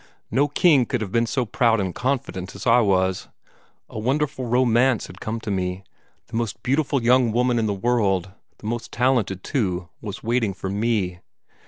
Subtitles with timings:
[0.31, 3.27] No king could have been so proud and confident as I was.
[3.87, 5.83] A wonderful romance had come to me.
[6.25, 10.71] The most beautiful young woman in the world, the most talented too, was waiting for
[10.71, 11.19] me.